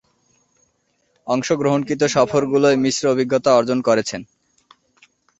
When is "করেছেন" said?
3.81-4.21